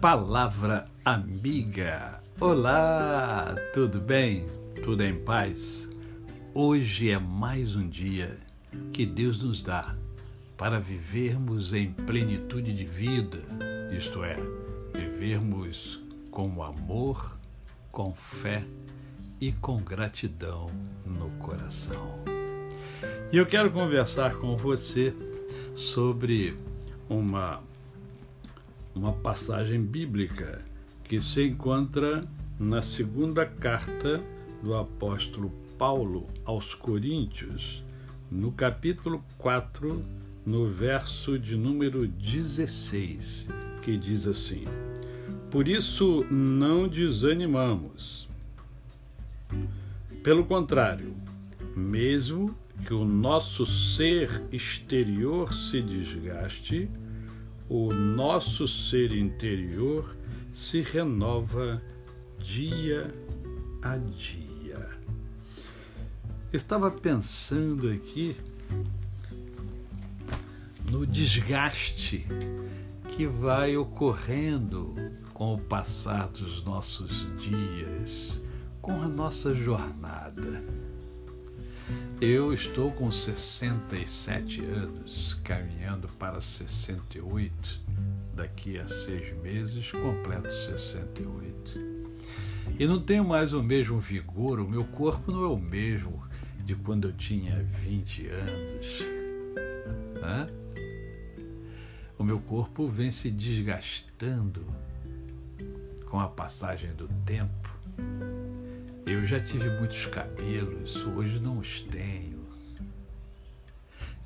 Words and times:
Palavra 0.00 0.86
amiga. 1.04 2.22
Olá, 2.40 3.56
tudo 3.74 4.00
bem? 4.00 4.46
Tudo 4.84 5.02
em 5.02 5.18
paz? 5.24 5.88
Hoje 6.54 7.10
é 7.10 7.18
mais 7.18 7.74
um 7.74 7.88
dia 7.88 8.38
que 8.92 9.04
Deus 9.04 9.42
nos 9.42 9.60
dá 9.60 9.96
para 10.56 10.78
vivermos 10.78 11.74
em 11.74 11.90
plenitude 11.90 12.72
de 12.72 12.84
vida, 12.84 13.42
isto 13.90 14.22
é, 14.22 14.36
vivermos 14.94 16.00
com 16.30 16.62
amor, 16.62 17.36
com 17.90 18.14
fé 18.14 18.64
e 19.40 19.50
com 19.50 19.78
gratidão 19.78 20.66
no 21.04 21.28
coração. 21.40 22.20
E 23.32 23.36
eu 23.36 23.46
quero 23.46 23.72
conversar 23.72 24.36
com 24.36 24.56
você 24.56 25.12
sobre 25.74 26.56
uma 27.08 27.60
uma 28.98 29.12
passagem 29.12 29.80
bíblica 29.80 30.60
que 31.04 31.20
se 31.20 31.44
encontra 31.44 32.24
na 32.58 32.82
segunda 32.82 33.46
carta 33.46 34.20
do 34.60 34.74
apóstolo 34.74 35.52
Paulo 35.78 36.26
aos 36.44 36.74
Coríntios, 36.74 37.84
no 38.28 38.50
capítulo 38.50 39.24
4, 39.38 40.00
no 40.44 40.68
verso 40.68 41.38
de 41.38 41.56
número 41.56 42.08
16, 42.08 43.48
que 43.82 43.96
diz 43.96 44.26
assim: 44.26 44.64
Por 45.48 45.68
isso 45.68 46.24
não 46.28 46.88
desanimamos. 46.88 48.28
Pelo 50.24 50.44
contrário, 50.44 51.14
mesmo 51.76 52.52
que 52.84 52.92
o 52.92 53.04
nosso 53.04 53.64
ser 53.64 54.42
exterior 54.50 55.54
se 55.54 55.80
desgaste, 55.80 56.90
o 57.68 57.92
nosso 57.92 58.66
ser 58.66 59.12
interior 59.12 60.16
se 60.52 60.80
renova 60.80 61.82
dia 62.38 63.14
a 63.82 63.96
dia. 63.96 64.88
Estava 66.52 66.90
pensando 66.90 67.90
aqui 67.90 68.36
no 70.90 71.06
desgaste 71.06 72.26
que 73.10 73.26
vai 73.26 73.76
ocorrendo 73.76 74.94
com 75.34 75.54
o 75.54 75.58
passar 75.58 76.28
dos 76.28 76.64
nossos 76.64 77.26
dias, 77.38 78.40
com 78.80 78.92
a 78.92 79.08
nossa 79.08 79.54
jornada. 79.54 80.64
Eu 82.20 82.52
estou 82.52 82.90
com 82.92 83.10
67 83.10 84.64
anos, 84.64 85.38
caminhando 85.44 86.08
para 86.08 86.40
68. 86.40 87.80
Daqui 88.34 88.78
a 88.78 88.86
seis 88.86 89.36
meses 89.40 89.90
completo 89.90 90.50
68. 90.50 91.78
E 92.78 92.86
não 92.86 93.00
tenho 93.00 93.24
mais 93.24 93.52
o 93.52 93.62
mesmo 93.62 93.98
vigor, 93.98 94.60
o 94.60 94.68
meu 94.68 94.84
corpo 94.84 95.32
não 95.32 95.44
é 95.44 95.48
o 95.48 95.56
mesmo 95.56 96.22
de 96.64 96.74
quando 96.74 97.08
eu 97.08 97.12
tinha 97.12 97.62
20 97.62 98.26
anos. 98.28 99.02
O 102.18 102.24
meu 102.24 102.40
corpo 102.40 102.88
vem 102.88 103.10
se 103.10 103.30
desgastando 103.30 104.66
com 106.06 106.18
a 106.18 106.28
passagem 106.28 106.92
do 106.94 107.08
tempo 107.24 107.70
eu 109.10 109.26
já 109.26 109.40
tive 109.40 109.70
muitos 109.70 110.04
cabelos, 110.06 110.96
hoje 111.06 111.38
não 111.38 111.58
os 111.58 111.80
tenho. 111.80 112.46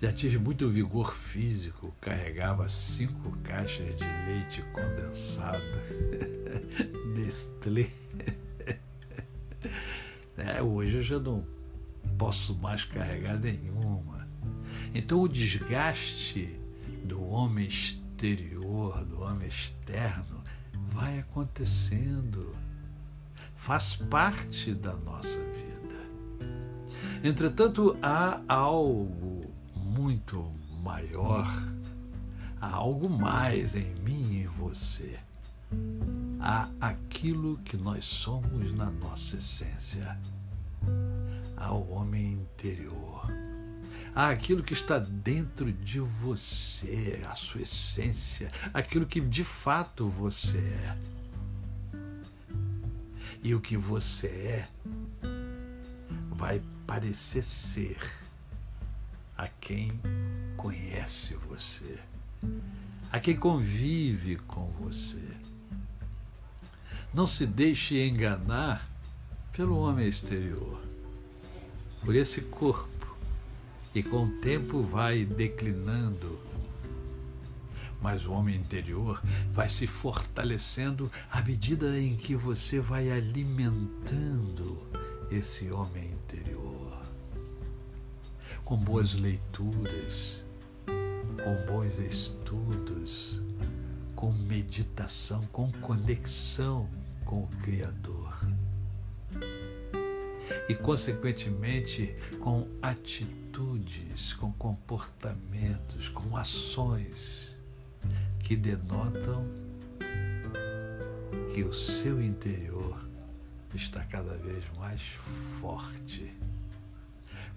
Já 0.01 0.13
tive 0.13 0.39
muito 0.39 0.69
vigor 0.69 1.15
físico, 1.15 1.95
carregava 2.01 2.69
cinco 2.69 3.31
caixas 3.45 3.97
de 3.97 4.05
leite 4.27 4.63
condensado, 4.73 5.63
Nestlé. 7.15 7.89
É, 10.37 10.61
hoje 10.63 10.97
eu 10.97 11.03
já 11.03 11.19
não 11.21 11.47
posso 12.19 12.55
mais 12.57 12.85
carregar 12.85 13.39
nenhuma. 13.39 14.27
Então 14.93 15.21
o 15.21 15.29
desgaste 15.29 16.59
do 17.05 17.23
homem 17.23 17.69
exterior, 17.69 19.05
do 19.05 19.21
homem 19.21 19.47
externo, 19.47 20.43
vai 20.91 21.21
acontecendo 21.21 22.57
faz 23.63 23.95
parte 23.95 24.75
da 24.75 24.93
nossa 24.93 25.39
vida. 25.39 26.05
Entretanto, 27.23 27.97
há 28.03 28.41
algo 28.49 29.55
muito 29.77 30.53
maior, 30.83 31.47
há 32.61 32.67
algo 32.67 33.09
mais 33.09 33.77
em 33.77 33.95
mim 34.01 34.33
e 34.33 34.43
em 34.43 34.47
você. 34.49 35.17
Há 36.41 36.69
aquilo 36.81 37.57
que 37.59 37.77
nós 37.77 38.05
somos 38.05 38.75
na 38.75 38.91
nossa 38.91 39.37
essência. 39.37 40.19
Há 41.57 41.73
o 41.73 41.89
homem 41.93 42.33
interior. 42.33 43.29
Há 44.13 44.31
aquilo 44.31 44.65
que 44.65 44.73
está 44.73 44.99
dentro 44.99 45.73
de 45.73 46.01
você, 46.01 47.23
a 47.31 47.37
sua 47.37 47.63
essência, 47.63 48.51
aquilo 48.75 49.07
que 49.07 49.21
de 49.21 49.45
fato 49.45 50.09
você 50.09 50.59
é 50.59 51.22
e 53.43 53.55
o 53.55 53.61
que 53.61 53.77
você 53.77 54.27
é 54.27 54.69
vai 56.31 56.63
parecer 56.87 57.43
ser 57.43 57.99
a 59.37 59.49
quem 59.49 59.93
conhece 60.57 61.35
você, 61.49 61.99
a 63.11 63.19
quem 63.19 63.37
convive 63.37 64.37
com 64.47 64.67
você. 64.81 65.23
Não 67.13 67.27
se 67.27 67.45
deixe 67.47 68.01
enganar 68.07 68.89
pelo 69.53 69.79
homem 69.79 70.09
exterior, 70.09 70.81
por 72.05 72.15
esse 72.15 72.41
corpo, 72.43 73.17
e 73.95 74.03
com 74.03 74.25
o 74.25 74.41
tempo 74.41 74.83
vai 74.83 75.25
declinando 75.25 76.39
mas 78.03 78.27
o 78.27 78.33
homem 78.33 78.57
interior 78.57 79.23
vai 79.53 79.69
se 79.69 79.87
fortalecendo 79.87 81.11
à 81.31 81.41
medida 81.41 81.99
em 81.99 82.17
que 82.17 82.35
você 82.35 82.81
vai 82.81 83.11
alimentando 83.11 84.83
esse 85.31 85.71
homem 85.71 86.11
interior. 86.11 87.01
Com 88.65 88.77
boas 88.77 89.15
leituras, 89.15 90.39
com 90.87 91.73
bons 91.73 91.99
estudos, 91.99 93.41
com 94.15 94.33
meditação, 94.33 95.41
com 95.53 95.71
conexão 95.73 96.89
com 97.25 97.45
o 97.45 97.49
Criador. 97.63 98.39
E, 100.69 100.75
consequentemente, 100.75 102.15
com 102.41 102.69
atitudes, 102.83 104.33
com 104.35 104.53
comportamentos, 104.53 106.09
com 106.09 106.37
ações 106.37 107.52
que 108.43 108.57
denotam 108.57 109.47
que 111.55 111.63
o 111.63 111.73
seu 111.73 112.23
interior 112.23 112.99
está 113.75 114.05
cada 114.05 114.37
vez 114.37 114.65
mais 114.77 115.01
forte, 115.61 116.35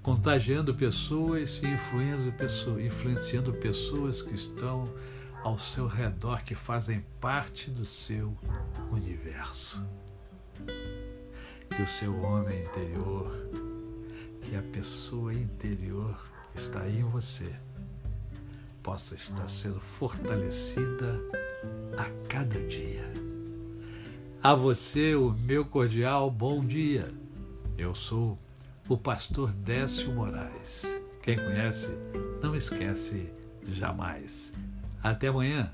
contagiando 0.02 0.74
pessoas 0.76 1.62
e 1.64 1.68
influenciando 1.68 2.32
pessoas, 2.34 2.86
influenciando 2.86 3.54
pessoas 3.54 4.22
que 4.22 4.36
estão 4.36 4.84
ao 5.44 5.60
seu 5.60 5.88
redor, 5.88 6.44
que 6.44 6.56
fazem 6.56 7.06
parte 7.20 7.70
do 7.70 7.86
seu 7.86 8.36
universo. 8.92 9.86
Que 11.70 11.82
o 11.82 11.88
seu 11.88 12.20
homem 12.22 12.62
interior, 12.62 13.32
que 14.42 14.56
a 14.56 14.62
pessoa 14.62 15.34
interior 15.34 16.18
está 16.56 16.88
em 16.88 17.04
você, 17.04 17.54
possa 18.86 19.16
estar 19.16 19.50
sendo 19.50 19.82
fortalecida 19.82 21.20
a 21.98 22.06
cada 22.30 22.62
dia. 22.68 23.12
A 24.44 24.54
você, 24.54 25.16
o 25.16 25.32
meu 25.32 25.66
cordial 25.66 26.30
bom 26.30 26.64
dia. 26.64 27.12
Eu 27.80 27.96
sou 27.96 28.38
o 28.88 28.96
pastor 28.96 29.52
Décio 29.54 30.14
Moraes. 30.14 30.86
Quem 31.24 31.36
conhece, 31.36 31.98
não 32.44 32.56
esquece 32.56 33.34
jamais. 33.68 34.54
Até 35.02 35.30
amanhã. 35.30 35.74